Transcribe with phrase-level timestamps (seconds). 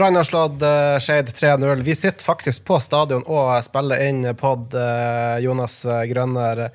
[0.00, 1.84] Brann har slått uh, Skeid 3-0.
[1.84, 6.70] Vi sitter faktisk på stadion og spiller inn pod, eh, Jonas uh, Grønner.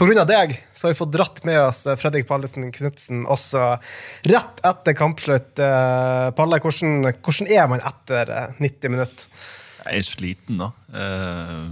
[0.00, 3.72] Av deg så har vi fått dratt med oss eh, Fredrik Pallesen Knutsen også
[4.30, 5.50] rett etter kampslutt.
[5.58, 9.42] Uh, Palle, hvordan, hvordan er man etter uh, 90 minutter?
[9.80, 10.70] Jeg er sliten, da.
[10.94, 11.66] Eh,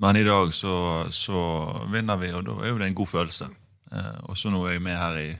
[0.00, 0.74] men i dag så,
[1.12, 1.44] så
[1.92, 3.50] vinner vi, og da er jo det en god følelse.
[3.92, 5.30] Eh, og så nå er jeg med her i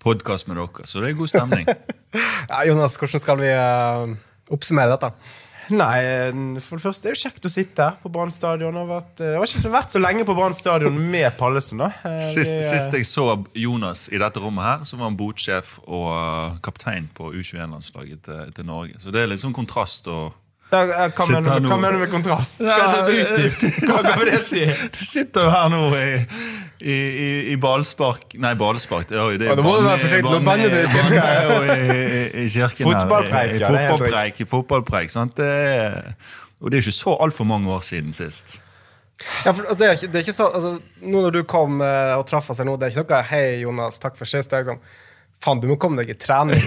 [0.00, 1.68] podkast med dere, så det er god stemning.
[2.14, 4.16] Ja, Jonas, hvordan skal vi uh,
[4.50, 5.12] oppsummere dette?
[5.70, 6.00] Nei,
[6.66, 8.74] for det første er det jo kjekt å sitte her på Brann stadion.
[8.74, 11.78] Jeg har vært- jeg har ikke så vært så lenge på Brann stadion med Pallesen.
[11.78, 11.92] da.
[12.04, 15.16] Eh, Sist, vi, eh, sist jeg så Jonas i dette rommet her, så var han
[15.16, 18.98] botsjef og eh, kaptein på U21-landslaget til, til Norge.
[18.98, 20.08] Så det er litt sånn kontrast.
[20.10, 20.32] å
[20.72, 20.82] Ja,
[21.14, 22.60] Hva mener hva mener du med kontrast?
[22.66, 22.74] Hva,
[23.06, 24.66] hva, hva vil det si?
[24.98, 26.26] Du sitter jo her nå i,
[26.80, 29.08] i, i, i ballspark Nei, ballspark.
[29.10, 31.76] Det, er jo- det er Ja, må du være forsiktig, nå banne- banner du i
[31.76, 31.98] i,
[32.40, 33.00] i, i kirken her.
[33.00, 35.10] Fotballpreik, ja, fotballpreik, fotballpreik.
[35.12, 35.36] Sant?
[35.36, 36.12] Det er,
[36.60, 38.60] og det er ikke så altfor mange år siden sist.
[39.44, 42.14] Ja, for det er ikke, det er ikke så, altså, nå når du kom eh,
[42.16, 44.48] og traff oss her nå, det er ikke noe 'hei, Jonas, takk for sist'.
[44.48, 44.80] Det er liksom
[45.40, 46.56] Faen, du må komme deg i trening.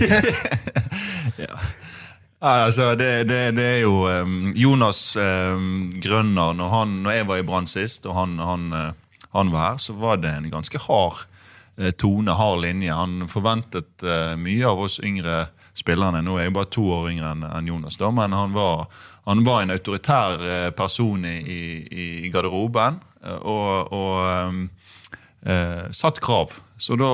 [2.43, 7.27] Ja, altså, det, det, det er jo um, Jonas um, Grønner når, han, når jeg
[7.29, 8.89] var i Brann sist, og han, han, eh,
[9.33, 11.25] han var her, så var det en ganske hard
[11.77, 12.93] eh, tone, hard linje.
[12.93, 16.21] Han forventet eh, mye av oss yngre spillerne.
[16.21, 18.85] Nå er jeg bare to år yngre enn Jonas, da, men han var,
[19.25, 23.01] han var en autoritær eh, person i, i, i garderoben.
[23.23, 24.65] Og, og
[25.47, 26.51] eh, satt krav.
[26.77, 27.13] Så da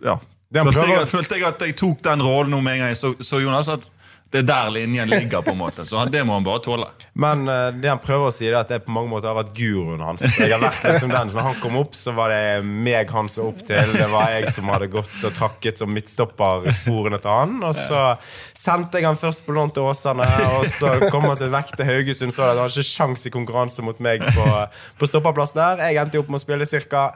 [0.00, 0.16] ja,
[0.52, 2.96] følte, jeg, følte jeg at jeg tok den rollen nå med en gang.
[2.96, 3.84] Så, så Jonas at
[4.30, 5.86] det er der linjen ligger, på en måte.
[5.88, 6.86] Så det må han bare tåle.
[7.16, 9.54] Men eh, det han prøver å si, er at jeg på mange måter har vært
[9.56, 10.24] guruen hans.
[10.36, 13.30] Jeg har vært liksom den, så Når han kom opp, så var det meg han
[13.32, 13.94] så opp til.
[13.96, 17.56] Det var jeg som hadde gått og trakket som midtstopper sporene til han.
[17.64, 18.02] Og så
[18.52, 20.28] sendte jeg han først på lån til Åsane,
[20.58, 22.36] og så kom han seg vekk til Haugesund.
[22.36, 24.50] Så han hadde ikke sjans i konkurranse mot meg på,
[25.00, 25.88] på stopperplass der.
[25.88, 27.08] Jeg endte opp med å spille ca.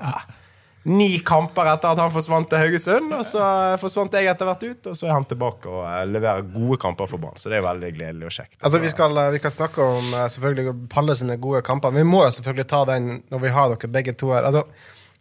[0.90, 3.12] Ni kamper etter at han forsvant til Haugesund.
[3.14, 3.42] Og så
[3.82, 7.10] forsvant jeg etter hvert ut, og så er han tilbake og eh, leverer gode kamper
[7.10, 7.38] for Brann.
[7.38, 8.56] Så det er veldig gledelig og kjekt.
[8.60, 12.10] Altså, vi, skal, vi skal snakke om eh, selvfølgelig Palle sine gode kamper, men vi
[12.10, 14.48] må jo selvfølgelig ta den når vi har dere begge to her.
[14.48, 14.66] Altså,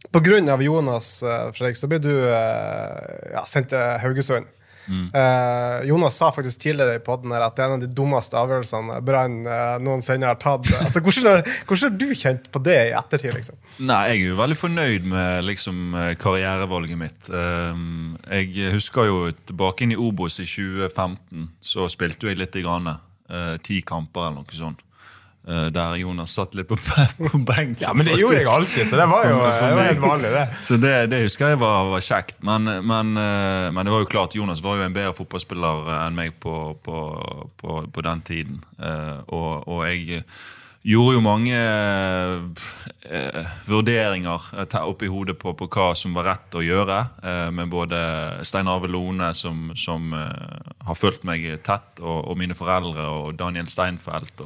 [0.09, 4.49] på grunn av Jonas, eh, Fredrik, så ble du eh, ja, sendt til Haugesund.
[4.89, 8.37] Eh, Jonas sa faktisk tidligere i podden her at det er en av de dummeste
[8.39, 10.69] avgjørelsene Brann eh, noensinne har tatt.
[10.81, 13.35] Altså, hvordan, har, hvordan har du kjent på det i ettertid?
[13.37, 13.59] liksom?
[13.79, 17.29] Nei, jeg er jo veldig fornøyd med liksom, eh, karrierevalget mitt.
[17.29, 22.57] Um, Jeg husker jo tilbake inn i Obos i 2015, så spilte jeg litt.
[22.61, 22.89] Grann,
[23.31, 24.81] uh, ti kamper eller noe sånt.
[25.47, 27.81] Eh, Der Jonas satt litt på, på benk.
[27.81, 30.43] Ja, men det gjorde jeg alltid, så det var jo det var helt vanlig, det.
[30.61, 32.37] Så det, det husker jeg var, var kjekt.
[32.45, 36.17] Men, men, eh, men det var jo klart, Jonas var jo en bedre fotballspiller enn
[36.17, 36.97] meg på, på,
[37.57, 38.61] på, på den tiden.
[38.77, 40.23] Eh, og, og jeg
[40.81, 41.57] gjorde jo mange
[43.05, 46.97] eh, vurderinger oppi opp i hodet på, på hva som var rett å gjøre.
[47.21, 47.99] Eh, med både
[48.47, 53.35] Stein Arve Lone, som, som eh, har fulgt meg tett, og, og mine foreldre, og
[53.37, 54.41] Daniel Steinfeld.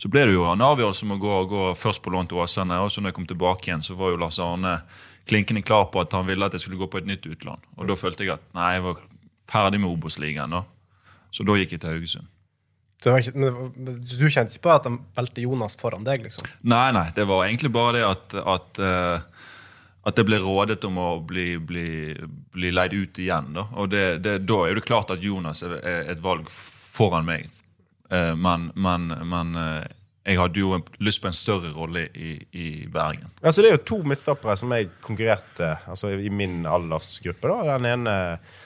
[0.00, 2.80] Så ble det jo en avgjørelse om å gå, gå først på lån til Åsane.
[2.84, 4.80] Og så når jeg kom tilbake igjen, så var jo Lars Arne
[5.30, 7.64] klinkende klar på at han ville at jeg skulle gå på et nytt utlån.
[7.78, 9.00] Og da følte jeg at nei, jeg var
[9.50, 10.60] ferdig med Obos-ligaen.
[11.30, 12.28] Så da gikk jeg til Haugesund.
[13.00, 16.26] Ikke, du kjente ikke på at de valgte Jonas foran deg?
[16.26, 16.48] liksom?
[16.68, 19.46] Nei, nei, det var egentlig bare det at, at, eh,
[20.04, 21.88] at det ble rådet om å bli, bli,
[22.52, 23.54] bli leid ut igjen.
[23.56, 23.64] Da.
[23.80, 25.78] Og det, det, da er det klart at Jonas er
[26.12, 27.48] et valg foran meg.
[28.12, 29.88] Eh, men men, men eh,
[30.20, 33.30] jeg hadde jo lyst på en større rolle i, i Bergen.
[33.40, 37.48] Altså, det er jo to midtstoppere som jeg konkurrerte altså, i min aldersgruppe.
[37.48, 37.78] da.
[37.78, 38.16] Den ene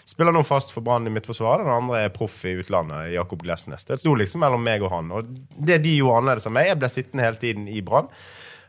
[0.08, 3.86] spiller nå fast for Brann i Midtforsvaret, den andre er proff i utlandet, Jakob Glesnes.
[3.86, 5.12] Det sto liksom mellom meg og han.
[5.14, 8.10] Og det de gjorde annerledes enn meg, jeg ble sittende hele tiden i Brann.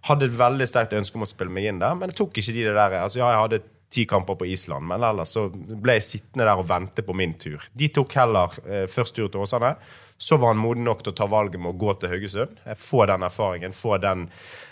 [0.05, 2.53] Hadde et veldig sterkt ønske om å spille meg inn der, men jeg tok ikke
[2.53, 2.99] de det der.
[3.01, 6.59] Altså, ja, jeg hadde ti kamper på Island, men ellers så ble jeg sittende der
[6.59, 7.63] og vente på min tur.
[7.73, 9.75] De tok heller eh, først tur til Åsane.
[10.17, 12.59] Så var han moden nok til å ta valget med å gå til Haugesund.
[12.79, 14.29] Få den erfaringen, få den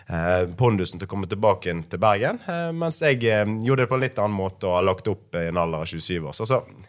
[0.07, 2.39] eh, pondusen til å komme tilbake inn til Bergen.
[2.47, 5.35] Eh, mens jeg eh, gjorde det på en litt annen måte og har lagt opp
[5.35, 6.31] i en alder av 27 år.
[6.31, 6.87] Så, altså,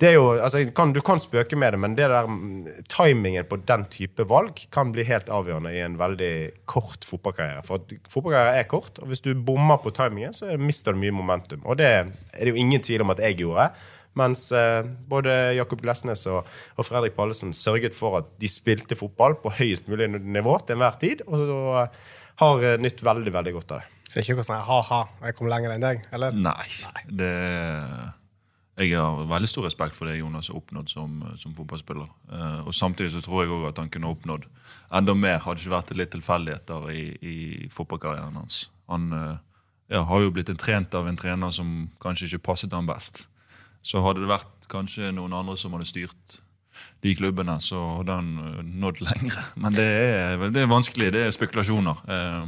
[0.00, 3.44] det er jo, altså, kan, du kan spøke med det, men det der, mm, timingen
[3.50, 6.32] på den type valg kan bli helt avgjørende i en veldig
[6.70, 7.64] kort fotballkarriere.
[7.68, 11.14] For at fotballkarriere er kort, og hvis du bommer på timingen, så mister du mye
[11.14, 11.60] momentum.
[11.68, 12.06] Og det er
[12.38, 13.68] det jo ingen tvil om at jeg gjorde.
[14.18, 19.36] Mens eh, både Jakob Glesnes og, og Fredrik Pallesen sørget for at de spilte fotball
[19.42, 23.76] på høyest mulig nivå til enhver tid, og, og har eh, nytt veldig, veldig godt
[23.76, 23.98] av det.
[24.08, 26.00] Så det er ikke noe sånn ha-ha, jeg kom lenger enn deg?
[26.16, 26.34] Eller?
[26.34, 26.66] Nei.
[27.06, 27.30] Det,
[28.78, 32.08] jeg har veldig stor respekt for det Jonas har oppnådd som, som fotballspiller.
[32.30, 34.46] Uh, og Samtidig så tror jeg også at han kunne oppnådd
[34.96, 37.36] enda mer hadde ikke vært litt tilfeldigheter i, i
[37.74, 38.62] fotballkarrieren hans.
[38.90, 39.34] Han uh,
[39.90, 43.26] ja, har jo blitt en trent av en trener som kanskje ikke passet ham best.
[43.82, 46.40] Så hadde det vært kanskje noen andre som hadde styrt
[47.00, 49.42] de klubbene, så hadde han eh, nådd lengre.
[49.60, 51.12] Men det er, det er vanskelig.
[51.14, 51.96] Det er spekulasjoner.
[52.04, 52.42] Eh,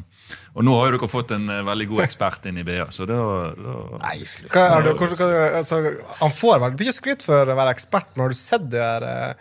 [0.52, 3.02] og nå har jo dere fått en eh, veldig god ekspert inn i BA, så
[3.08, 3.17] da,
[3.56, 4.52] da Nei, slutt.
[4.52, 5.29] Hva det, hvor, hva,
[5.62, 5.76] altså,
[6.20, 9.02] han får vel mye skryt for å være ekspert, men har du sett de her,
[9.08, 9.32] eh,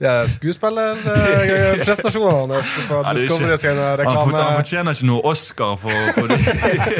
[0.00, 4.38] de skuespillerprestasjonene hans på Ja, det er Discovery sine reklame?
[4.38, 6.38] han fortjener ikke noe Oscar for, for, de,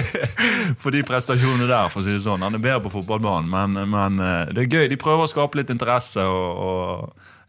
[0.83, 1.87] for de prestasjonene der.
[1.87, 2.43] for å si det sånn.
[2.45, 4.13] Han er bedre på fotballbanen, men, men
[4.51, 4.87] det er gøy.
[4.91, 6.21] De prøver å skape litt interesse.
[6.27, 6.75] og, og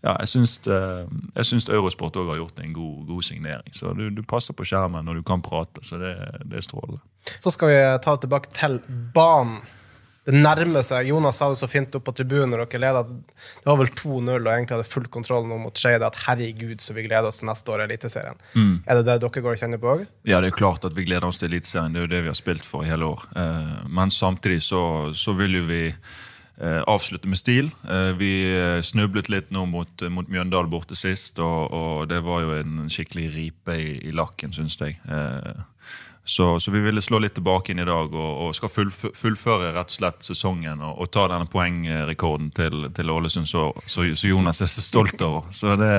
[0.03, 1.03] ja, Jeg syns, eh,
[1.35, 3.73] jeg syns Eurosport også har gjort en god, god signering.
[3.77, 6.15] Så du, du passer på skjermen når du kan prate, så det,
[6.45, 7.01] det er strålende.
[7.39, 8.79] Så skal vi ta det tilbake til
[9.13, 9.61] banen.
[10.21, 11.07] Det nærmer seg.
[11.09, 12.99] Jonas sa det så fint oppe på tribunen når dere leda.
[13.09, 16.03] Det var vel 2-0 og egentlig hadde full kontroll nå mot Skeid.
[16.05, 18.37] At herregud, så vi gleder oss til neste år i Eliteserien.
[18.85, 20.03] Er det det dere går og kjenner på òg?
[20.29, 21.93] Ja, det er klart at vi gleder oss til Eliteserien.
[21.97, 23.25] Det er jo det vi har spilt for i hele år.
[23.33, 24.83] Eh, Men samtidig så,
[25.17, 25.81] så vil jo vi
[26.87, 27.71] avslutte med stil.
[27.89, 32.41] Eh, Vi eh, snublet litt nå mot, mot Mjøndalen borte sist, og, og det var
[32.45, 34.97] jo en skikkelig ripe i, i lakken, syns jeg.
[35.09, 35.67] Eh,
[36.23, 39.71] Så, så vi ville slå litt tilbake inn i dag og, og skal fullf- fullføre
[39.73, 44.69] rett og slett sesongen og, og ta denne poengrekorden til, til Ålesund, så Jonas er
[44.69, 45.49] så stolt over.
[45.49, 45.89] Så det,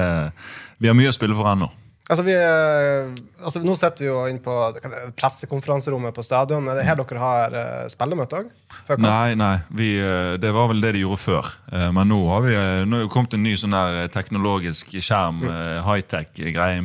[0.78, 1.66] vi har mye å spille for ennå.
[2.10, 3.12] Altså, vi, eh,
[3.44, 6.66] altså, nå sitter vi jo inne på er pressekonferanserommet på stadion.
[6.68, 8.50] Er det her dere har uh, spillemøte òg?
[8.98, 11.50] Nei, nei vi, eh, det var vel det de gjorde før.
[11.70, 14.94] Eh, Men nå har vi eh, nå er det kommet en ny sånn der teknologisk
[14.98, 15.84] skjerm, mm.
[15.86, 16.80] high-tech-greie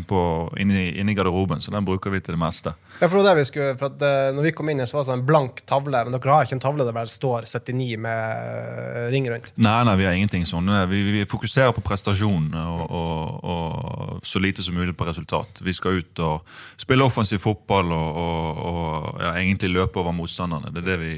[0.62, 2.76] inni, inni garderoben, så den bruker vi til det meste.
[3.00, 5.04] Ja, for det vi skulle, for at, eh, når vi kom inn her, så var
[5.04, 6.04] det sånn en blank tavle.
[6.06, 9.52] Men dere har ikke en tavle der det står 79 med eh, ring rundt.
[9.58, 10.72] Nei, nei, vi har ingenting sånn.
[10.92, 15.62] Vi, vi fokuserer på prestasjon og, og, og så lite som mulig på resultat.
[15.66, 20.72] Vi skal ut og spille offensiv fotball og, og, og ja, egentlig løpe over motstanderne.
[20.76, 21.14] Det er det vi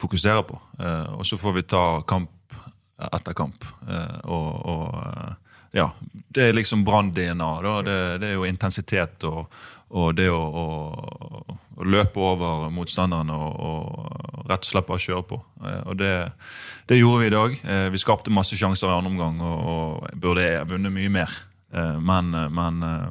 [0.00, 0.58] fokuserer på.
[0.80, 2.30] Eh, og så får vi ta kamp
[3.00, 3.64] etter kamp.
[3.88, 5.34] Eh, og, og eh,
[5.80, 5.86] ja,
[6.34, 7.50] det er liksom Brann-DNA.
[7.86, 9.46] Det, det er jo intensitet og,
[10.18, 10.64] det å, å,
[11.80, 15.38] å løpe over motstanderne og, rett og slett bare kjøre på.
[15.64, 16.12] Eh, Og det,
[16.90, 17.54] det gjorde vi i dag.
[17.62, 21.38] Eh, Vi skapte masse sjanser i andre omgang og burde vunnet mye mer.
[21.72, 23.06] Eh, Men, men eh,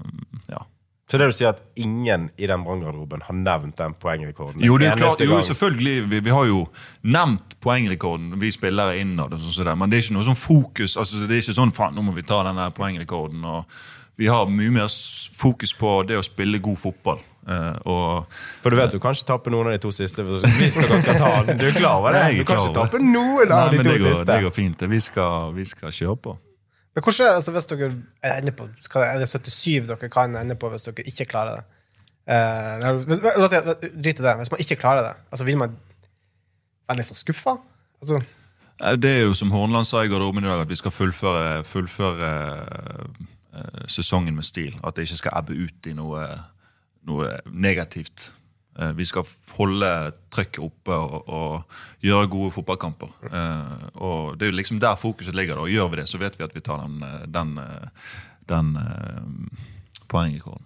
[0.50, 0.66] ja.
[1.10, 4.62] Så det du sier at ingen i den branngarderoben har nevnt den poengrekorden?
[4.62, 6.04] Jo, det er klart, jo selvfølgelig.
[6.12, 6.60] Vi, vi har jo
[7.02, 10.98] nevnt poengrekorden, vi spillere innad, og sånn men det er ikke noe sånn fokus.
[11.02, 13.42] altså Det er ikke sånn faen, nå må vi ta den poengrekorden.
[13.42, 13.66] og
[14.22, 14.92] Vi har mye mer
[15.40, 17.24] fokus på det å spille god fotball.
[17.50, 18.30] Eh, og
[18.62, 20.22] For du vet du kan ikke tappe noen av de to siste.
[20.28, 21.58] Hvis dere skal ta den.
[21.58, 22.38] Du er klar over det?
[22.38, 24.30] Du kan ikke tappe noen av Nei, de to det går, siste.
[24.30, 24.86] det går fint.
[24.94, 26.36] Vi skal, vi skal kjøre på.
[27.00, 27.92] Men hvordan altså, hvis dere
[28.38, 31.64] ender på, Er det 77 dere kan ende på hvis dere ikke klarer det?
[32.28, 34.36] Eh, la oss si, Drit i det.
[34.42, 35.78] Hvis man ikke klarer det, altså, vil man
[36.90, 37.56] være litt sånn skuffa?
[38.02, 38.20] Altså,
[39.00, 42.34] Det er jo som Hornland sa i garderoben i dag, at vi skal fullføre, fullføre
[43.56, 44.76] eh, sesongen med stil.
[44.84, 46.28] At det ikke skal ebbe ut i noe,
[47.08, 48.34] noe negativt.
[48.80, 49.90] Eh, vi skal holde
[50.32, 53.12] trøkket oppe og, og gjøre gode fotballkamper.
[53.28, 55.56] Eh, og Det er jo liksom der fokuset ligger.
[55.56, 57.58] da, og Gjør vi det, så vet vi at vi tar den, eh, den,
[58.50, 59.66] den uh,
[60.08, 60.66] poengrekorden.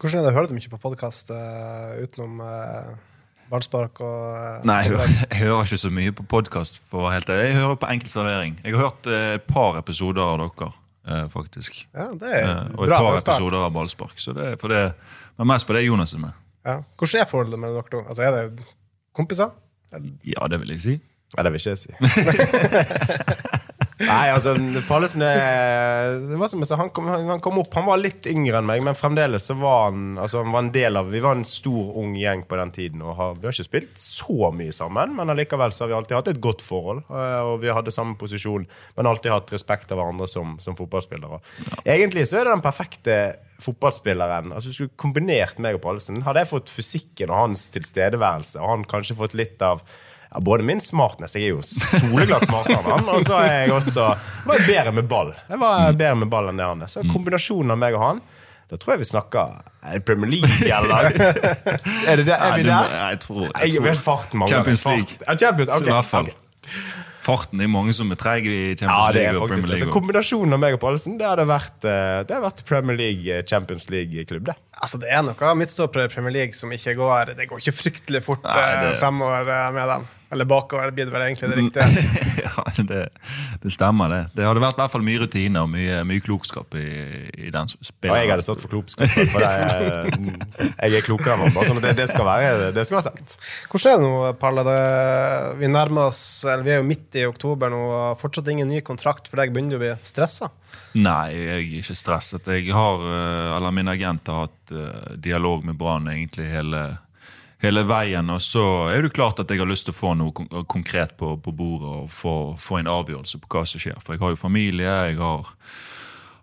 [0.00, 0.34] hvordan er det?
[0.34, 1.30] Hører du mye på podkast
[2.02, 2.92] utenom uh,
[3.50, 6.82] ballspark og uh, Nei, jeg hører, jeg hører ikke så mye på podkast.
[6.92, 8.60] Jeg hører på enkel servering.
[8.64, 10.72] Jeg har hørt et par episoder av dere.
[11.32, 11.88] faktisk.
[11.94, 14.20] Ja, det er bra, og et par episoder av ballspark.
[14.20, 14.84] Så det, det,
[15.38, 16.41] men mest fordi Jonas er med.
[16.66, 16.76] Ja.
[16.98, 18.02] Hvordan er forholdet mellom dere to?
[18.08, 18.66] Altså, er det
[19.14, 19.50] kompiser?
[20.24, 20.94] Ja, det vil jeg si.
[21.32, 21.90] Nei, det vil ikke jeg si.
[24.02, 24.52] Nei, altså,
[24.88, 28.26] Pallesen er det var som jeg sa, han, kom, han kom opp, han var litt
[28.30, 31.20] yngre enn meg, men fremdeles så var han altså, han var en del av Vi
[31.22, 33.04] var en stor, ung gjeng på den tiden.
[33.06, 36.18] Og har, Vi har ikke spilt så mye sammen, men allikevel så har vi alltid
[36.18, 37.04] hatt et godt forhold.
[37.10, 38.66] eh, Og vi hadde samme posisjon,
[38.96, 41.40] men alltid hatt respekt av hverandre som, som fotballspillere.
[41.84, 43.18] Egentlig så er det den perfekte
[43.62, 44.52] fotballspilleren.
[44.52, 46.22] Altså Du skulle kombinert meg og Pallesen.
[46.26, 49.84] Hadde jeg fått fysikken og hans tilstedeværelse, og han kanskje fått litt av
[50.32, 53.74] ja, både min smartness, jeg er jo soleklart smartere enn han, og så er jeg
[53.76, 54.06] også
[54.46, 55.34] var jeg bedre med ball.
[55.50, 56.92] Jeg var bedre med ball enn det han er.
[56.92, 58.22] Så kombinasjonen av meg og han,
[58.72, 61.10] da tror jeg vi snakker Er det Premier League, eller?
[62.08, 62.94] er, det der, er vi der?
[63.12, 64.56] Jeg tror, Jeg, jeg vi har tror farten mangler.
[64.56, 65.18] Champions League.
[65.26, 66.30] Ja, Champions, ok, I hvert fall.
[66.32, 67.02] ok.
[67.22, 69.90] Farten er mange som er treige i Champions er League og faktisk Premier League.
[69.92, 73.42] Så kombinasjonen av meg og Pallesen, det hadde vært, eh, det hadde vært Premier League,
[73.52, 74.56] Champions League-klubb, det.
[74.80, 78.22] Altså, det er noe midtstoppere i Premier League som ikke går Det går ikke fryktelig
[78.24, 80.06] fort Nei, det- eh, fremover eh, med dem.
[80.32, 82.44] Eller bakover, blir det vel egentlig det riktige.
[82.46, 83.00] ja, det,
[83.60, 84.20] det stemmer, det.
[84.38, 86.86] Det hadde vært i hvert fall mye rutine og mye, mye klokskap i,
[87.36, 89.12] i den Og Ja, jeg hadde stått for klokskap.
[89.12, 90.08] For det er,
[90.88, 91.52] jeg er klokere enn han.
[91.52, 93.36] Bare sånn det, det, skal være, det skal være sagt.
[93.68, 94.64] Hvordan er det nå, Palle?
[94.70, 94.78] Det,
[95.60, 98.80] vi nærmer oss, eller vi er jo midt i oktober nå, og fortsatt ingen ny
[98.88, 99.52] kontrakt for deg.
[99.52, 100.48] Begynner du å bli stressa?
[100.96, 102.48] Nei, jeg er ikke stresset.
[102.56, 106.82] Jeg har, eh, eller Min agent har hatt eh, dialog med Brann egentlig hele,
[107.62, 108.30] hele veien.
[108.32, 111.16] Og så er det klart at jeg har lyst til å få noe kon konkret
[111.20, 113.98] på, på bordet og få, få en avgjørelse på hva som skjer.
[114.02, 115.52] For jeg har jo familie, jeg har,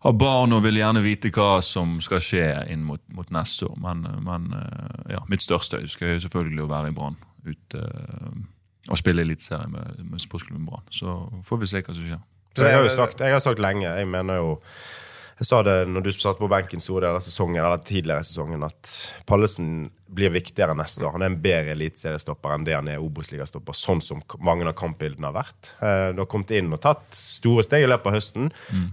[0.06, 3.78] har barn og vil gjerne vite hva som skal skje inn mot, mot neste år.
[3.86, 7.20] Men, men eh, ja, mitt største ønske er jo selvfølgelig å være i Brann.
[7.48, 8.40] Ute, eh,
[8.90, 10.86] og spille eliteserie med, med sportsklubben Brann.
[10.94, 12.26] Så får vi se hva som skjer.
[12.58, 14.56] Jeg har jo sagt, jeg har sagt lenge Jeg mener jo
[15.40, 18.28] Jeg sa det når du satt på benken store deler av sesongen Eller tidligere i
[18.28, 18.90] sesongen At
[19.30, 21.12] Pallesen blir viktigere neste år.
[21.14, 25.30] Han er en bedre eliteseriestopper enn det han er Obos-ligastopper Sånn som mange av kampbildene
[25.30, 25.70] har vært.
[25.86, 28.50] Eh, Du har kommet inn og tatt store steg i løpet av høsten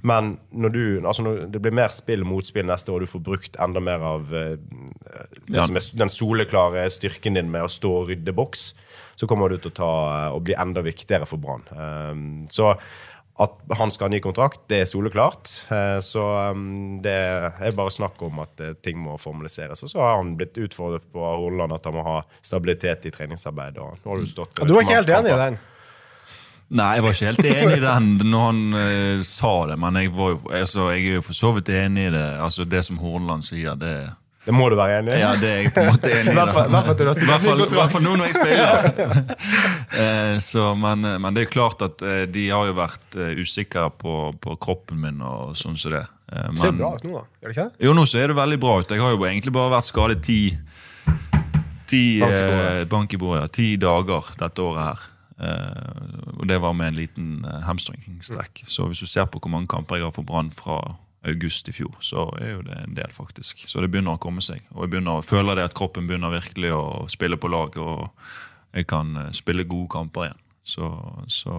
[0.06, 3.12] Men når du Altså når det blir mer spill og motspill neste år Og du
[3.16, 4.54] får brukt enda mer av eh,
[5.48, 5.66] Det Ja.
[5.66, 8.74] som den soleklare styrken din Med å stå og rydde boks
[9.16, 9.92] Så kommer du til å ta
[10.28, 11.64] eh, Og bli enda viktigere for Brann.
[11.72, 12.76] Eh, Så
[13.38, 15.50] at han skal ha ny kontrakt, det er soleklart.
[15.68, 16.24] Eh, Så
[16.56, 19.82] um, det er bare snakk om at eh, ting må formaliseres.
[19.84, 23.82] Og så har han blitt utfordret på Holland at han må ha stabilitet i treningsarbeidet.
[23.82, 25.58] Og nå har du stått Ja, du var ikke helt enig i den?
[26.76, 30.14] Nei, jeg var ikke helt enig i den når han uh, sa det, men jeg,
[30.16, 32.28] var altså, jeg er jo for så vidt enig i det.
[32.42, 33.94] Altså, det som Horneland sier, det
[34.46, 35.20] Det må du være enig i.
[35.20, 36.30] Ja, det er jeg på en måte enig i.
[36.30, 36.52] I hvert
[37.92, 39.34] fall- nå når jeg spiller.
[39.96, 43.86] Eh, så, men, men det er klart at eh, de har jo vært eh, usikre
[43.96, 44.12] på,
[44.44, 46.02] på kroppen min og sånn som det.
[46.30, 47.22] Eh, Det ser det bra ut nå, da.
[47.40, 48.92] Gjør det ikke jo, nå ser er det veldig bra ut.
[48.92, 50.40] Jeg har jo egentlig bare vært skadet ti
[51.86, 52.02] Ti
[52.90, 53.38] Bank i bordet.
[53.38, 53.52] eh, ja.
[53.56, 55.04] Ti dager dette året her.
[55.38, 58.64] Eh, og det var med en liten eh, hamstringstrekk.
[58.66, 60.80] Så hvis du ser på hvor mange kamper jeg har for Brann fra
[61.26, 63.64] august i fjor, så er jo det en del, faktisk.
[63.68, 64.62] Så det begynner å komme seg.
[64.74, 68.06] Og jeg begynner, føler det at kroppen begynner virkelig å spille på lag, og
[68.76, 70.42] jeg kan eh, spille gode kamper igjen.
[70.66, 70.90] Så,
[71.30, 71.56] så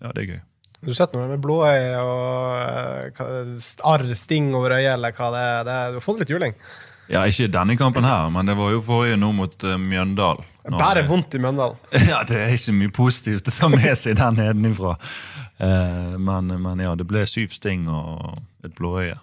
[0.00, 0.42] ja, det er gøy.
[0.84, 5.30] Du sitter med med blåøye og eh, arr, sting over øyet, eller hva.
[5.34, 5.94] Det er.
[5.94, 6.56] Du har fått litt juling.
[7.12, 10.46] Ja, Ikke denne kampen her, men det var jo forrige nå mot uh, Mjøndalen.
[10.64, 11.76] Bare jeg- vondt i Mjøndalen.
[12.10, 14.96] Ja, det er ikke mye positivt å ta med seg der nedenifra.
[15.60, 19.18] Uh, men, men ja, det ble syv sting og et blåøye.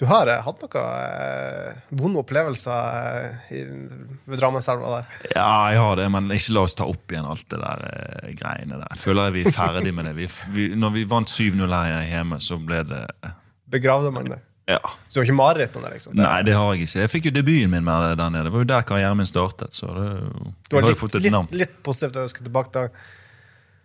[0.00, 3.60] Du har uh, hatt noen vonde opplevelser i,
[4.26, 5.12] ved Drammenselva der.
[5.36, 8.80] Ja, jeg har det, men ikke la oss ta opp igjen alt det der greiene
[8.80, 8.88] der.
[8.96, 10.16] Jeg føler vi er ferdig med det.
[10.18, 13.04] Vi, vi, når vi vant 7-0 her hjemme, så ble det
[13.74, 14.40] Begravde man det.
[14.66, 14.80] Ja.
[15.08, 15.90] Så du har ikke mareritt om det?
[15.98, 16.14] liksom?
[16.16, 17.02] Nei, det har jeg ikke.
[17.02, 18.46] Jeg fikk jo debuten min med det der nede.
[18.48, 19.76] Det var jo der karrieren min startet.
[19.76, 20.06] Så det,
[20.70, 21.50] Du har litt, fått et litt, navn.
[21.52, 22.94] litt positivt å huske tilbake der.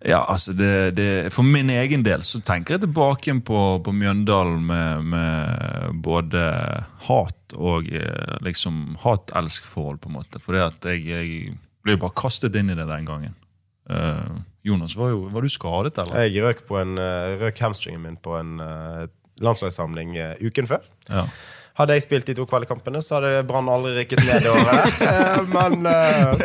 [0.07, 4.62] Ja, altså det, det, For min egen del så tenker jeg tilbake på, på Mjøndalen
[4.69, 6.43] med, med både
[7.09, 10.39] hat og eh, liksom hat-elsk-forhold, på en måte.
[10.39, 13.36] For jeg, jeg ble jo bare kastet inn i det den gangen.
[13.89, 16.27] Uh, Jonas, var, jo, var du skadet, eller?
[16.27, 19.05] Jeg røk, på en, eh, røk hamstringen min på en eh,
[19.43, 20.84] landslagssamling eh, uken før.
[21.10, 21.27] Ja.
[21.79, 24.98] Hadde jeg spilt de to kvalikkampene, så hadde Brann aldri rykket ned det året.
[25.10, 26.41] Eh, Men uh,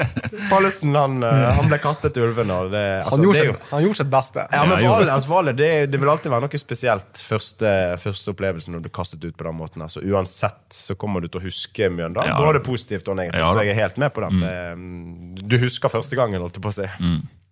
[0.46, 2.54] Pallesen han, han ble kastet til ulvene.
[2.70, 4.44] Det, altså, Han gjorde, det sitt, han gjorde sitt beste.
[4.52, 7.72] Ja, men for alle, altså for alle det, det vil alltid være noe spesielt første,
[8.04, 9.82] første opplevelse når du blir kastet ut på den måten.
[9.82, 12.30] Altså, uansett så kommer du til å huske Mjøndalen.
[12.30, 12.38] Ja.
[12.38, 13.42] Både positivt og negativt.
[13.42, 14.38] Ja, så jeg er helt med på den.
[14.38, 16.86] Mm, Du husker første gangen, holdt jeg på å si.
[16.94, 17.43] Hva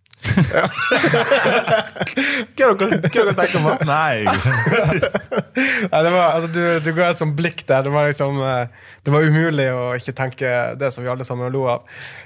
[2.57, 3.73] dere- hva det dere tenker på?
[3.89, 7.85] Nei, Nei, det var, altså, du, du ga et sånt blikk der.
[7.87, 8.67] Det var, liksom, eh,
[9.05, 11.81] det var umulig å ikke tenke det som vi alle sammen lo av.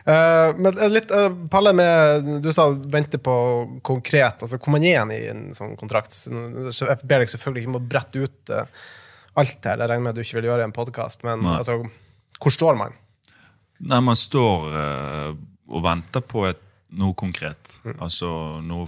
[0.07, 3.35] Uh, men litt, uh, Palle, med, du sa vente på
[3.87, 4.43] konkret.
[4.45, 6.13] altså Hvor man er igjen i en sånn kontrakt?
[6.15, 8.65] Så Jeg ber deg selvfølgelig ikke om å brette ut uh,
[9.41, 9.81] alt her.
[9.81, 11.25] Det regner med at du ikke vil gjøre i en podkast.
[11.27, 11.57] Men Nei.
[11.61, 11.81] altså,
[12.39, 12.95] hvor står man?
[13.87, 15.31] Nei, man står uh,
[15.67, 16.63] og venter på et,
[16.97, 17.79] noe konkret.
[17.85, 17.99] Mm.
[18.03, 18.31] Altså
[18.65, 18.87] noe,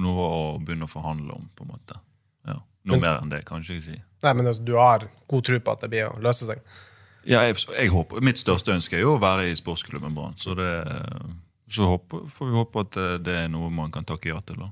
[0.00, 2.00] noe å begynne å forhandle om, på en måte.
[2.48, 2.58] Ja.
[2.90, 4.00] Noe mer enn det, kan jeg ikke si.
[4.24, 6.60] Nei, men altså, Du har god tro på at det blir å løse seg?
[7.24, 10.36] Ja, jeg, jeg håper, Mitt største ønske er jo å være i sportsklubben Brann.
[10.40, 10.68] Så, det,
[11.72, 14.60] så håper, får vi håpe at det, det er noe man kan takke ja til.
[14.60, 14.70] da.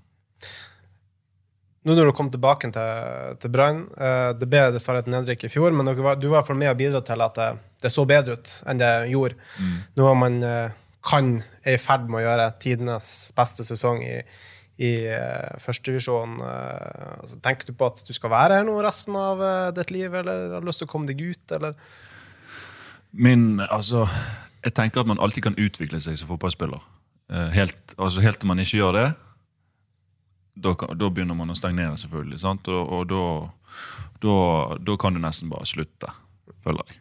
[1.83, 5.51] Nå når du kom tilbake til, til Brann eh, Det ble dessverre et nedrykk i
[5.51, 7.49] fjor, men du var, du var fall med og bidra til at det,
[7.83, 9.39] det så bedre ut enn det gjorde.
[9.99, 11.35] Nå har man eh, kan
[11.67, 14.21] er i ferd med å gjøre tidenes beste sesong i,
[14.83, 16.39] i uh, førstedivisjon.
[16.39, 19.93] Uh, altså, tenker du på at du skal være her nå resten av uh, ditt
[19.95, 21.77] liv, eller har du lyst til å komme deg ut, eller?
[23.13, 24.07] Min, altså,
[24.65, 26.81] jeg tenker at man alltid kan utvikle seg som fotballspiller.
[27.33, 29.07] Uh, Helt, altså, helt til man ikke gjør det,
[30.63, 30.75] da,
[31.09, 32.41] begynner man å stagnere, selvfølgelig.
[32.43, 32.69] Sant?
[32.69, 36.13] Og, og da kan du nesten bare slutte,
[36.65, 37.01] føler jeg.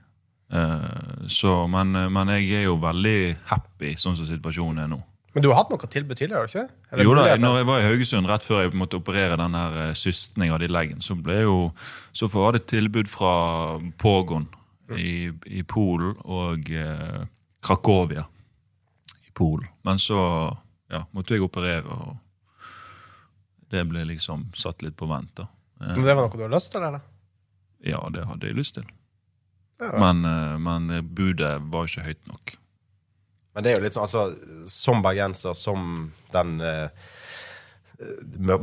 [0.52, 3.18] Eh, så, men, men jeg er jo veldig
[3.52, 5.00] happy sånn som situasjonen er nå.
[5.32, 6.66] Men du har hatt noe tilbud tidligere, ikke?
[6.92, 9.78] Eller Jo da, når jeg var i Haugesund rett før jeg måtte operere den her
[9.86, 11.60] eh, systen jeg hadde i leggen, så ble jo,
[12.12, 13.32] så var det tilbud fra
[14.02, 14.50] Pogon
[15.00, 17.22] i, i Polen og eh,
[17.64, 18.26] Krakovia
[19.24, 19.70] i Polen.
[19.88, 20.20] Men så
[20.92, 22.18] ja, måtte jeg operere, og
[23.72, 25.32] det ble liksom satt litt på vent.
[25.40, 25.48] da.
[25.80, 27.08] Eh, Men det var noe du hadde lyst til, eller?
[27.88, 28.90] ja, det hadde jeg lyst til.
[29.82, 29.96] Ja.
[29.98, 32.58] Men, eh, men budet var ikke høyt nok.
[33.56, 37.10] Men det er jo litt sånn, altså, som bergenser, som den eh,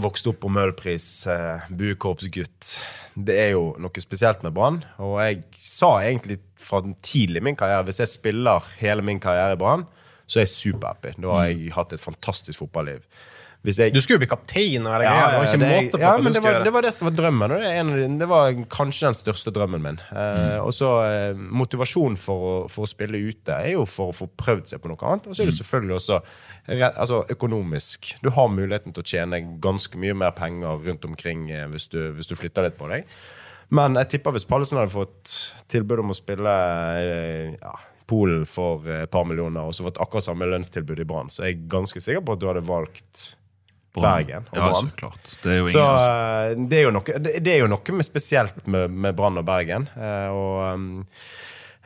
[0.00, 2.78] vokste opp på Møhlpris, eh, buekorpsgutt.
[3.18, 4.80] Det er jo noe spesielt med Brann.
[5.02, 9.58] Og jeg sa egentlig fra tidlig i min karriere hvis jeg spiller hele min karriere
[9.58, 9.86] i Brann,
[10.28, 11.16] så er jeg superhappy.
[11.18, 13.02] Da har jeg hatt et fantastisk fotballiv.
[13.66, 15.14] Jeg Du skulle jo bli kaptein hele ja.
[15.32, 17.50] Det var ikke det, på ja, men det var, det var det som var drømmen.
[17.50, 19.98] Det, en av de, det var kanskje den største drømmen min.
[20.14, 24.28] Eh, Og så eh, Motivasjonen for for å spille ute er jo for å få
[24.30, 25.26] prøvd seg på noe annet.
[25.26, 26.20] Og så er det selvfølgelig også
[26.92, 28.14] altså, økonomisk.
[28.22, 31.98] Du har muligheten til å tjene ganske mye mer penger rundt omkring eh, hvis du,
[32.14, 33.10] hvis du flytter litt på deg.
[33.74, 35.34] Men jeg tipper hvis Pallesen hadde fått
[35.68, 36.54] tilbud om å spille
[37.02, 37.74] eh, ja,
[38.08, 41.42] Polen for eh, et par millioner, og så fått akkurat samme lønnstilbud i Brann, så
[41.44, 43.34] er jeg ganske sikker på at du hadde valgt
[43.98, 44.88] Bergen og Ja, Brann.
[44.88, 45.30] så klart.
[45.42, 47.94] Det er jo Så ingen eh, det er jo noe, det, det er jo noe
[47.98, 49.88] med spesielt med, med Brann og Bergen.
[49.96, 51.04] eh, og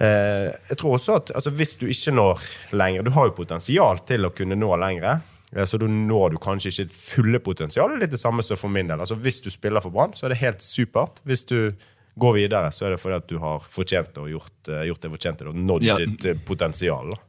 [0.03, 2.41] jeg tror også at altså, hvis du ikke når
[2.75, 5.21] lenger Du har jo potensial til å kunne nå lengre.
[5.69, 7.93] Så da når du kanskje ikke fulle potensial.
[8.01, 8.99] Litt det samme som for min del.
[9.05, 11.21] Altså, hvis du spiller for Brann, så er det helt supert.
[11.29, 11.75] Hvis du
[12.19, 15.11] går videre, så er det fordi at du har fortjent og gjort, eh, gjort det
[15.15, 15.97] fortjente og nådd Ja.
[15.97, 17.11] ditt eh, potensial.
[17.11, 17.21] Da.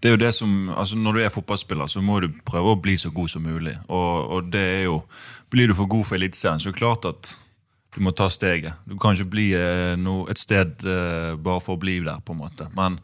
[0.00, 2.80] Det er jo det som, altså Når du er fotballspiller, så må du prøve å
[2.82, 3.76] bli så god som mulig.
[3.88, 5.02] Og, og det er jo
[5.50, 7.36] Blir du for god for Eliteserien, så er det klart at
[7.94, 8.72] du må ta steget.
[8.86, 10.76] Du kan ikke bli eh, no, et sted
[11.42, 12.68] bare for å bli der, på en måte.
[12.76, 13.00] Men,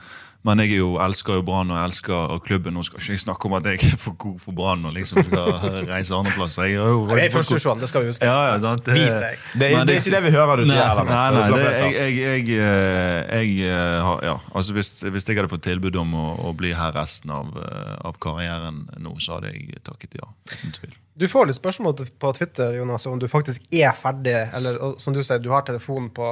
[0.47, 2.77] men jeg er jo, elsker jo Brann og elsker og klubben.
[2.77, 5.25] Nå skal ikke jeg snakke om at jeg er for god for Brann og liksom
[5.27, 5.49] skal
[5.91, 6.69] reise andre plasser.
[6.71, 8.29] Jeg er jo Det er første divisjon, det skal vi huske.
[8.29, 8.87] Ja, ja, sant?
[8.95, 9.43] Vis deg.
[9.53, 12.15] Det, det er ikke det vi hører du sier Nei, nei, nei det, jeg, jeg,
[12.21, 16.27] jeg, eh, jeg eh, har, ja, altså hvis, hvis jeg hadde fått tilbud om å,
[16.47, 20.31] å bli her resten av, eh, av karrieren nå, så hadde jeg takket ja.
[20.55, 20.95] Uten tvil.
[21.17, 25.23] Du får litt spørsmål på Twitter Jonas, om du faktisk er ferdig, eller som du
[25.25, 26.29] sier, du har telefonen på,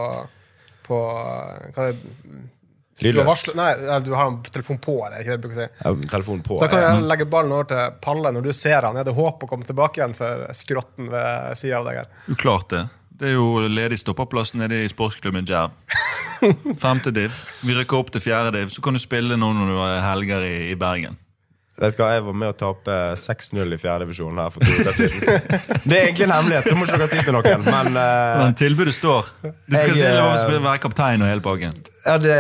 [0.87, 2.15] på hva er det?
[2.99, 3.55] Du har, Lydløs.
[3.59, 3.71] nei,
[4.05, 5.79] du har en telefon på, eller ikke det jeg si.
[5.83, 6.59] Ja, telefonen på.
[6.61, 6.93] Så kan ja.
[6.95, 8.99] jeg legge ballen over til Palle når du ser han.
[9.01, 12.13] Er det håp å komme tilbake igjen for skrotten ved sida av deg her?
[12.31, 12.85] Jo, klart det.
[13.19, 15.75] Det er jo ledig stoppeplass nede i sportsklubben Jerv.
[16.85, 17.35] Femte div.
[17.67, 20.47] Vi rykker opp til fjerde div, så kan du spille nå når du har helger
[20.47, 21.19] i, i Bergen.
[21.75, 24.95] Vet du hva, Jeg var med å tape 6-0 i fjerdedivisjon her for to uker
[24.95, 25.49] siden.
[25.89, 27.65] Det er egentlig en hemmelighet, så må ikke dere si til noen.
[27.67, 29.33] Men uh, Men tilbudet står.
[29.43, 31.83] Du skal Jeg, lov å eh, være kaptein og hele pakken.
[32.05, 32.39] ja, det,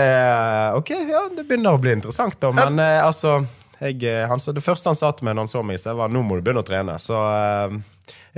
[0.79, 2.53] ok, ja, det begynner å bli interessant, da.
[2.55, 3.40] Men eh, altså
[3.81, 6.23] jeg, eh, han, Det første han sa til meg når han så meg, var nå
[6.23, 6.94] må du begynne å trene.
[7.03, 7.75] Så uh,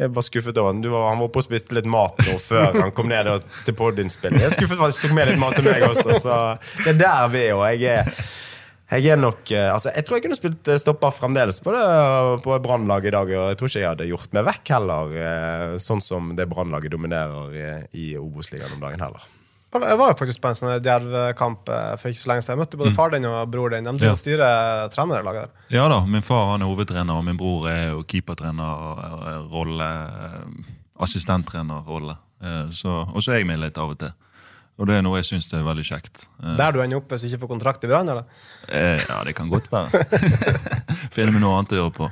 [0.01, 0.81] jeg var skuffet over han.
[0.81, 3.29] Var, han var oppe og spiste litt mat nå før han kom ned
[3.69, 4.41] til podiumspillet.
[4.41, 6.19] Jeg er skuffet for at han ikke tok med litt mat til meg også.
[6.25, 6.41] Så
[6.87, 7.55] det er der vi er.
[7.61, 8.11] Og jeg er
[8.91, 12.43] jeg er nok, eh, altså jeg tror jeg kunne spilt eh, stopper fremdeles på, det,
[12.45, 13.33] på Brannlaget i dag.
[13.35, 16.93] Og jeg tror ikke jeg hadde gjort meg vekk heller, eh, sånn som det Brannlaget
[16.95, 19.25] dominerer eh, i Obos-ligaen om dagen heller.
[19.77, 21.67] Jeg var jo faktisk på en sånn Djerv-kamp
[22.01, 22.55] for ikke så lenge siden.
[22.55, 23.85] Jeg møtte både far din og bror din.
[23.85, 24.05] De Mm.
[24.07, 24.15] Ja.
[24.17, 25.75] styrer trenerlaget der.
[25.77, 29.91] Ja da, min far han er hovedtrener, og min bror er jo keepertrener, og rolle,
[30.31, 30.73] eh,
[31.05, 32.17] assistenttrenerrolle.
[32.43, 34.13] Eh, Og så er jeg med litt av og til.
[34.77, 36.27] Og det er noe jeg syns er veldig kjekt.
[36.43, 38.27] Eh, Der du ender opp hvis du ikke får kontrakt i Brann, eller?
[38.69, 40.03] Eh, ja, det kan godt være.
[41.15, 42.11] Finne meg noe annet å gjøre på.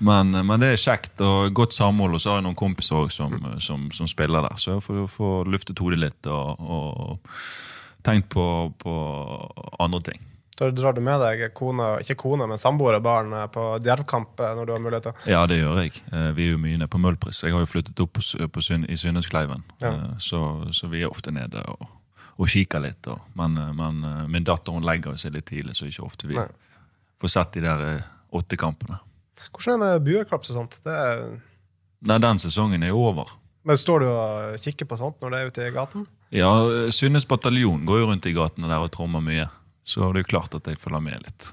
[0.00, 2.16] Men, men det er kjekt og godt samhold.
[2.16, 4.56] Og så har jeg noen kompiser også som, som, som spiller der.
[4.56, 7.36] Så jeg får, får luftet hodet litt og, og
[8.06, 8.46] tenkt på,
[8.80, 8.94] på
[9.84, 10.22] andre ting.
[10.60, 14.40] Da drar du med deg kona, ikke kona, men samboer og barn eh, på djervkamp
[14.44, 15.22] eh, når du har muligheter.
[15.30, 15.94] Ja, det gjør jeg.
[16.12, 17.40] Eh, Vi er jo mye nede på Møllpris.
[17.46, 19.62] Jeg har jo flyttet opp på, på Syn i Syneskleiven.
[19.80, 19.94] Ja.
[20.20, 20.42] Så,
[20.76, 21.86] så vi er ofte nede og,
[22.36, 23.08] og kikker litt.
[23.08, 26.44] Og, men, men min datter hun legger seg litt tidlig, så ikke ofte vi Nei.
[27.24, 28.36] får sett de der åttekampene.
[28.36, 29.00] åtte kampene.
[29.50, 30.76] Hvordan er det med buekorps og sånt?
[30.84, 31.22] Det er...
[32.04, 33.32] Nei, den sesongen er jo over.
[33.64, 36.04] Men Står du og kikker på sånt når det er ute i gaten?
[36.32, 36.48] Ja,
[36.94, 39.48] Synnes bataljon går jo rundt i gatene der og trommer mye.
[39.84, 41.50] Så det er jo klart at jeg følger med litt.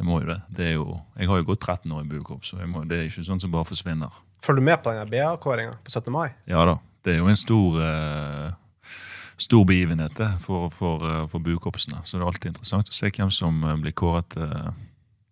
[0.00, 0.38] Jeg må jo det.
[0.56, 3.08] det er jo, jeg har jo gått 13 år i buekorps, så må, det er
[3.10, 4.20] ikke sånn som bare forsvinner.
[4.40, 6.12] Følger du med på den BA-kåringa på 17.
[6.14, 6.30] mai?
[6.48, 6.78] Ja da.
[7.04, 8.94] Det er jo en stor, eh,
[9.40, 12.00] stor begivenhet det, for, for, eh, for buekorpsene.
[12.04, 14.72] Så det er alltid interessant å se hvem som eh, blir kåret til,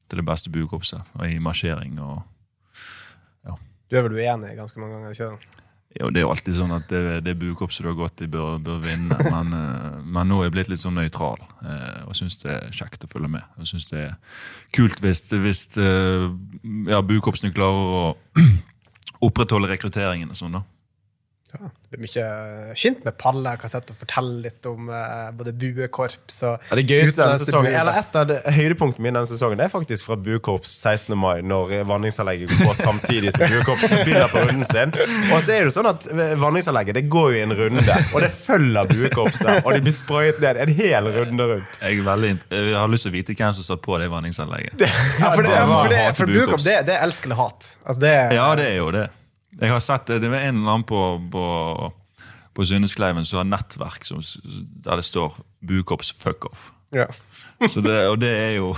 [0.08, 1.96] til det beste buekorpset i marsjering.
[2.00, 2.24] og
[3.88, 5.16] Du er vel uenig ganske mange ganger?
[5.16, 5.67] ikke det?
[5.96, 8.58] Jo, Det er jo alltid sånn at det, det buekorpset du har gått i, bør,
[8.62, 9.16] bør vinne.
[9.34, 12.74] Men, eh, men nå er jeg blitt litt sånn nøytral eh, og syns det er
[12.74, 13.46] kjekt å følge med.
[13.58, 14.16] Og syns det er
[14.76, 16.26] kult hvis, hvis eh,
[16.92, 18.04] ja, buekorpsene klarer å
[19.28, 20.60] opprettholde rekrutteringen og sånn.
[20.60, 20.64] da.
[21.54, 23.54] Ja, det blir mye kjent med Palle.
[23.54, 27.38] Jeg kan sette og fortelle litt om uh, både buekorps og Ja, det gøyeste denne
[27.40, 31.16] sesongen, eller Et av høydepunktene mine denne sesongen Det er faktisk fra buekorps 16.
[31.18, 34.92] mai, når vanningsanlegget går samtidig som buekorps begynner på runden sin.
[35.32, 36.04] Og så er det jo sånn at
[36.42, 39.62] vanningsanlegget det går jo i en runde, og det følger buekorpset.
[39.64, 41.80] Og de blir sprøyet ned en hel runde rundt.
[41.80, 44.76] Jeg, er veldig, jeg har lyst til å vite hvem som satt på det vanningsanlegget.
[45.18, 46.34] Ja, for det, Ja, for det, for buekorps.
[46.34, 47.72] buekorps, det, det er elskende hat.
[47.84, 49.06] Altså, det, Ja, det er jo det.
[49.56, 51.44] Jeg har sett det, det var en eller annen på, på,
[52.54, 54.20] på Synneskleiven som har nettverk som,
[54.84, 56.68] der det står 'Bukops fuck off'.
[56.94, 57.04] Ja.
[57.68, 58.68] Så det, og det er jo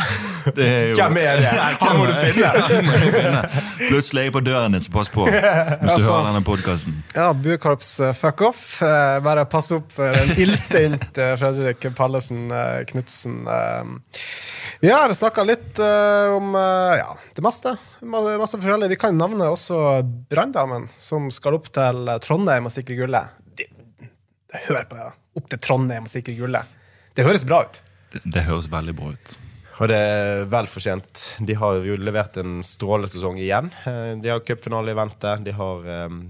[0.56, 1.50] det er jo, Hvem er det?
[1.82, 2.14] Han må du
[3.12, 3.42] finne.
[3.44, 3.84] Du.
[3.90, 6.96] Plutselig er jeg på døren din, så pass på hvis du Altså- hører denne podkasten.
[7.14, 8.64] Ja, buekorps eh, fuck off.
[8.82, 12.48] Eh, bare pass opp for en illsint eh, Fredrik Pallesen
[12.88, 13.42] Knutsen.
[14.82, 17.76] vi har snakka litt om ja, det meste.
[18.02, 18.88] Masse forskjellig.
[18.96, 23.38] Vi kan navne også Branndamen, som skal opp til Trondheim og sikre gullet.
[24.66, 25.10] Hør på det.
[25.38, 26.78] Opp til Trondheim og sikre gullet.
[27.16, 27.80] Det høres bra ut.
[28.12, 29.34] Det, det høres veldig bra ut.
[29.82, 31.22] Og det er vel fortjent.
[31.48, 33.70] De har jo levert en strålesesong igjen.
[33.88, 35.32] Eh, De har cupfinale i vente.
[35.42, 36.20] De har um,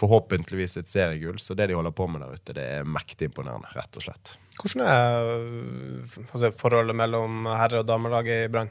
[0.00, 1.38] forhåpentligvis et seriegull.
[1.40, 4.34] Så det de holder på med der ute, det er mektig imponerende, rett og slett.
[4.60, 8.70] Hvordan er eh, forholdet mellom herre- og damelaget i Brann?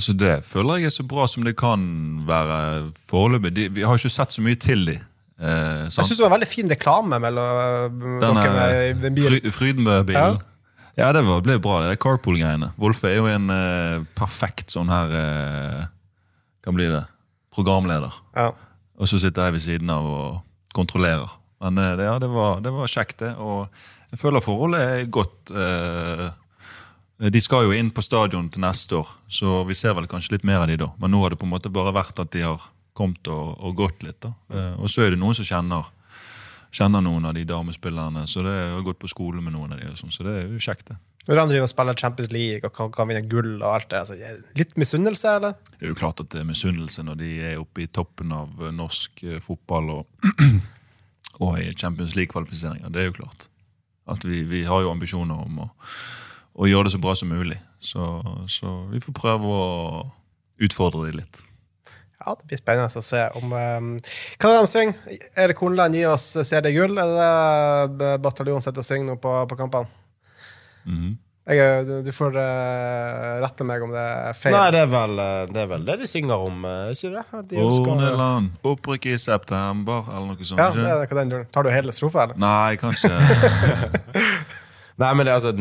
[0.00, 1.82] Så det føler jeg er så bra som det kan
[2.24, 3.50] være foreløpig.
[3.58, 4.94] De- Vi har ikke sett så mye til de.
[5.42, 9.28] Eh, Jeg syns det var veldig fin reklame mellom eh, Denne dere den bilen.
[9.32, 10.40] Fry, Frydenbø-bilen.
[11.00, 11.08] Ja.
[11.16, 12.68] det var, ble bra, det carpool-greiene.
[12.78, 15.80] Wolfe er jo en eh, perfekt sånn her eh,
[16.62, 17.02] Kan bli det?
[17.52, 18.14] Programleder.
[18.38, 18.52] Ja.
[19.00, 21.32] Og så sitter jeg ved siden av og kontrollerer.
[21.64, 23.32] Men eh, det, ja, det, var, det var kjekt, det.
[23.42, 23.66] Og
[24.12, 25.50] jeg føler forholdet er godt.
[25.50, 26.28] eh,
[27.32, 30.46] de skal jo inn på stadion til neste år, så vi ser vel kanskje litt
[30.48, 30.88] mer av de da.
[31.02, 32.62] Men nå har det på en måte bare vært at de har
[32.94, 34.20] kommet og, og gått litt.
[34.24, 34.32] da.
[34.52, 35.88] Eh, Og så er det noen som kjenner,
[36.72, 39.88] kjenner noen av de damespillerne, så det har gått på skole med noen av de.
[39.92, 40.98] og sånn, Så det er jo kjekt, det.
[41.22, 43.98] Når de driver og spiller Champions League og kan, kan vinne gull og alt det.
[44.00, 44.16] Altså,
[44.58, 45.52] litt misunnelse, eller?
[45.78, 48.56] Det er jo klart at det er misunnelse når de er oppe i toppen av
[48.74, 50.32] norsk eh, fotball og,
[51.44, 52.90] og i Champions League-kvalifiseringer.
[52.90, 53.46] Det er jo klart.
[54.10, 55.68] At vi, vi har jo ambisjoner om å,
[56.58, 57.60] å gjøre det så bra som mulig.
[57.78, 58.02] Så,
[58.50, 59.62] så vi får prøve å
[60.58, 61.44] utfordre dem litt.
[62.22, 63.90] Ja, Det blir spennende å se om um,
[64.38, 65.18] Hva er det de synger?
[65.44, 66.94] Erik Horneland, gi oss CD-gull?
[67.02, 69.90] Er det det bataljonen sitter og synger nå på, på kampene?
[70.86, 71.12] Mm.
[71.42, 74.54] Jeg, du, får uh, rette meg om det er feil.
[74.54, 77.40] Nei, det er vel eh, det, er vel det de synger om, eh, ikke det?
[77.50, 80.62] De Horneland, opprykk i september, eller noe sånt.
[80.62, 80.84] Ja, ikke?
[80.86, 81.48] det er hva den duren.
[81.50, 82.38] Tar du hele strofa, eller?
[82.38, 83.10] Nei, kanskje
[85.02, 85.52] Nei, men det, altså,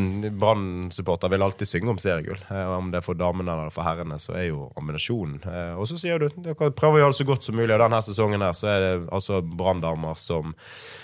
[0.42, 2.40] Brann-supporter vil alltid synge om seriegull.
[2.52, 5.40] Eh, om det er for damene eller for herrene, så er jo ambinasjonen.
[5.42, 7.72] Eh, og så sier du dere prøver å gjøre det så godt som mulig.
[7.74, 10.56] Og denne sesongen her så er det altså Branndamer som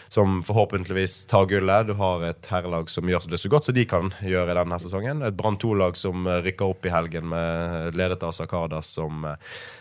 [0.07, 1.87] som forhåpentligvis tar gullet.
[1.87, 5.23] Du har et herrelag som gjør det så godt som de kan gjøre denne sesongen.
[5.27, 9.27] Et Brann 2-lag som eh, rykker opp i helgen, med ledet av Sakadas, som,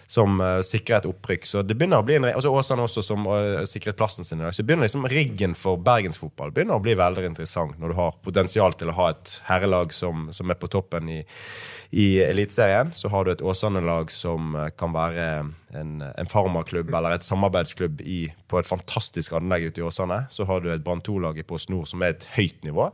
[0.07, 1.47] som uh, sikrer et opprykk.
[1.47, 4.47] Så det begynner å bli en, altså Åsane også, som uh, sikret plassen sin i
[4.47, 4.55] dag.
[4.55, 8.77] Så begynner liksom riggen for bergensfotball begynner å bli veldig interessant når du har potensial
[8.79, 11.21] til å ha et herrelag som, som er på toppen i,
[11.91, 12.95] i Eliteserien.
[12.95, 15.29] Så har du et Åsane-lag som uh, kan være
[15.77, 20.25] en, en farmaklubb eller et samarbeidsklubb i, på et fantastisk anlegg ute i Åsane.
[20.31, 22.93] Så har du et Brann 2-lag i Post Nord som er et høyt nivå.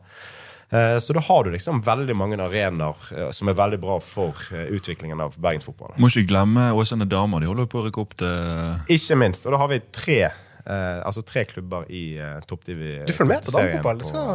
[0.72, 4.38] Eh, Så da har du liksom veldig mange arenaer eh, som er veldig bra for
[4.56, 5.98] eh, utviklingen av bergensfotballen.
[6.00, 7.40] Må ikke glemme Åsane Damer.
[7.44, 9.44] De holder på å rykke opp til Ikke minst.
[9.46, 10.20] Og da har vi tre,
[10.64, 13.02] eh, altså tre klubber i eh, toppdivi.
[13.04, 14.00] Du følger med på damefotball?
[14.00, 14.32] Det skal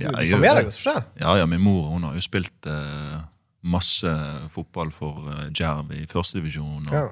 [0.00, 1.04] Ja, du jeg får med deg hva som skjer.
[1.20, 3.20] Ja, ja, min mor hun har jo spilt eh,
[3.64, 4.14] masse
[4.56, 5.20] fotball for
[5.56, 6.88] Djerv i førstedivisjon.
[6.92, 7.04] Ja.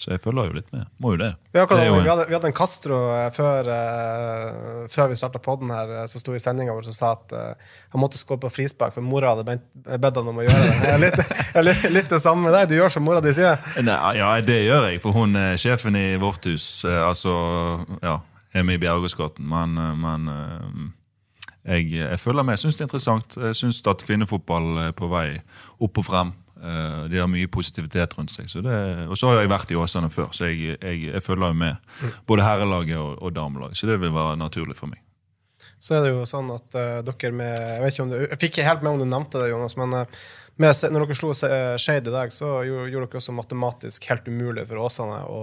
[0.00, 0.86] Så jeg følger jo litt med.
[0.98, 1.28] Må jo det.
[1.52, 5.18] Vi, Det jo en- vi, hadde, vi hadde en Castro eh, før, uh, før vi
[5.20, 8.18] starta podden her, eh, som sto i sendinga vår og sa at uh, han måtte
[8.18, 9.44] skåre på frispark, for mora hadde
[10.00, 10.74] bedt han om å gjøre det.
[10.82, 12.72] Jeg er litt, jeg er litt, litt det samme med deg.
[12.72, 13.62] Du gjør som mora di sier.
[13.84, 16.66] Nei, ja, det gjør jeg, for hun er sjefen i vårt hus.
[16.88, 17.36] Altså,
[18.02, 18.18] ja,
[18.56, 19.46] hjemme i Bjergåsgaten.
[19.46, 20.28] Men, men
[21.62, 22.56] jeg, jeg følger med.
[22.58, 23.36] Jeg syns det er interessant.
[23.38, 25.28] Jeg syns at kvinnefotball er på vei
[25.78, 26.32] opp og frem.
[26.62, 28.50] Eh, De har mye positivitet rundt seg.
[28.50, 28.74] Så det,
[29.08, 31.96] og så har jeg vært i Åsane før, så jeg, jeg, jeg følger jo med.
[32.28, 33.80] Både herrelaget og, og damelaget.
[33.80, 35.02] Så det vil være naturlig for meg.
[35.82, 38.38] Så er det jo sånn at uh, dere med Jeg vet ikke om du, jeg
[38.38, 40.20] fikk ikke helt med om du nevnte det, Jonas, men uh,
[40.62, 44.62] med, når dere slo Skeid i dag, så gjorde, gjorde dere også matematisk helt umulig
[44.68, 45.40] for Åsane å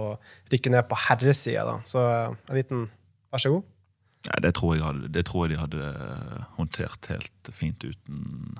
[0.52, 1.76] rykke ned på herresida.
[1.88, 2.88] Så uh, en liten
[3.30, 3.66] Vær så god.
[4.26, 5.90] Ja, det, tror hadde, det tror jeg de hadde
[6.56, 8.56] håndtert helt fint uten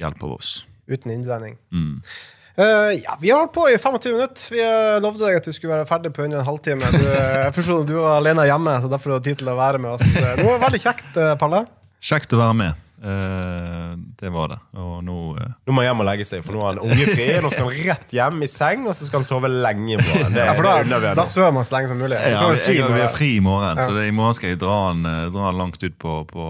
[0.00, 0.52] hjelp av oss.
[0.90, 1.56] Uten innblanding.
[1.72, 2.00] Mm.
[2.54, 4.42] Uh, ja, Vi har holdt på i 25 minutter.
[4.54, 6.86] Vi eh, lovde deg at du skulle være ferdig på under en halvtime.
[6.94, 9.50] Du, eh, jeg forstår at du var alene hjemme, så derfor har du tid til
[9.50, 10.06] å være med oss.
[10.14, 11.64] Det var veldig kjekt, Palle.
[12.04, 12.80] Kjekt å være med.
[13.04, 14.56] Uh, det var det.
[14.80, 15.50] Og nå uh...
[15.66, 17.26] Nå må han hjem og legge seg, for nå har han ungefri.
[17.42, 19.98] Nå skal han rett hjem i seng, og så skal han sove lenge.
[19.98, 20.38] i morgen.
[20.38, 22.22] Det, Ja, for da, unner da sover man så lenge som mulig.
[22.22, 23.84] ja, vi, det fri jeg, vi er fri i morgen, Ja.
[23.84, 26.48] så det, i morgen skal jeg dra han, dra han langt ut på, på,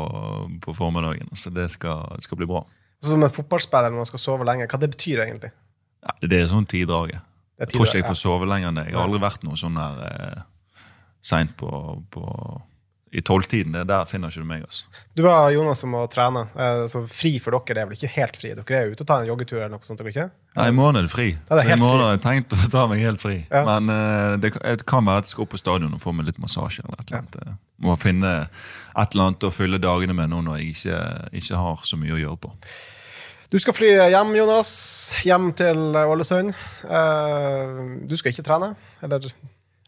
[0.68, 1.32] på formiddagen.
[1.32, 2.66] Så det skal, det skal bli bra.
[3.04, 4.66] Sånn Som en fotballspiller når man skal sove lenge.
[4.72, 5.52] Hva det betyr egentlig?
[6.04, 7.20] Ja, det er sånn tiddraget.
[7.60, 8.88] Jeg tror ikke jeg får sove lenger enn det.
[8.90, 10.40] Jeg har aldri vært noe sånn der eh,
[11.24, 11.68] seint på,
[12.12, 12.24] på
[13.14, 13.76] I tolvtiden.
[13.86, 14.88] Der finner ikke du meg, altså.
[15.14, 16.42] Du var Jonas som må trene.
[16.58, 18.50] Eh, så fri for dere det er vel ikke helt fri?
[18.58, 20.02] Dere er ute og tar en joggetur eller noe sånt?
[20.02, 20.26] dere ikke?
[20.58, 21.28] Nei, I morgen er det fri.
[21.36, 23.36] Ja, det er så i morgen har jeg tenkt å ta meg helt fri.
[23.54, 23.62] Ja.
[23.70, 26.26] Men eh, det, kan- kan være at jeg skal opp på stadion og få meg
[26.32, 26.82] litt massasje.
[26.88, 27.38] eller et eller annet.
[27.46, 27.54] Ja.
[27.86, 30.98] Må finne et eller annet å fylle dagene med nå når jeg ikke,
[31.40, 32.52] ikke har så mye å gjøre på.
[33.54, 34.70] Du skal fly hjem, Jonas.
[35.22, 36.50] Hjem til Ålesund.
[36.90, 37.74] Eh,
[38.10, 38.72] du skal ikke trene?
[38.98, 39.22] Eller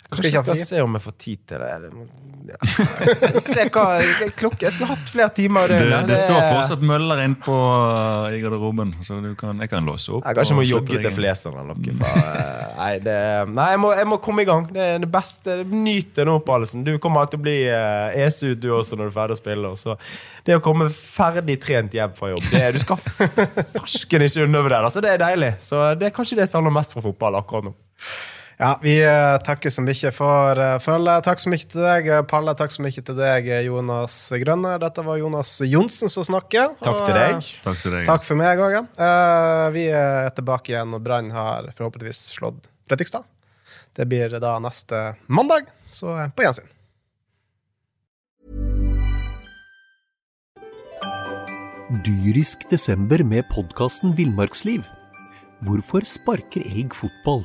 [0.06, 0.64] Kanskje jeg skal fri?
[0.64, 1.70] se om jeg får tid til det.
[1.74, 2.54] eller- Ja.
[3.42, 3.98] Se hva
[4.38, 6.06] klokke Jeg skulle hatt flere timer i Det, døgnet.
[6.06, 7.50] det står fortsatt møller inn på,
[8.30, 10.22] eh, i garderoben, så du kan, jeg kan låse opp.
[10.28, 11.10] Jeg kanskje må jogge til.
[11.16, 11.96] Flesland eller noe.
[11.98, 13.16] For, eh, nei, det,
[13.50, 14.68] nei jeg, må, jeg må komme i gang.
[14.70, 15.56] Det er det beste.
[15.66, 16.84] Nyt det nå, Pallesen.
[16.86, 19.42] Du kommer til å bli uh, ese ut, du også, når du er ferdig å
[19.42, 19.66] spille.
[19.74, 19.98] og Så
[20.46, 22.96] det å komme ferdig trent hjem fra jobb det, Du skal
[23.74, 24.92] farsken ikke undervurdere det.
[24.92, 25.52] Altså, det er deilig.
[25.66, 27.74] Så det er kanskje det som handler mest fra fotball akkurat nå.
[28.56, 31.26] Ja, vi eh, takker så mye for uh, følget.
[31.26, 32.54] Takk så mye til deg, eh, Palle.
[32.56, 34.78] Takk så mye til deg, eh, Jonas Grønne.
[34.80, 36.72] Dette var Jonas Johnsen som snakker.
[36.80, 37.34] Takk til deg.
[37.36, 37.50] deg.
[37.66, 38.06] Takk til deg.
[38.08, 38.78] Takk for meg òg.
[38.78, 38.82] Ja.
[38.96, 43.28] Eh, vi er tilbake igjen, og Brann har forhåpentligvis slått Fredrikstad.
[43.96, 46.72] Det blir da neste mandag, så eh, på gjensyn.
[52.08, 54.80] Dyrisk desember med podkasten Villmarksliv.
[55.68, 57.44] Hvorfor sparker elg fotball?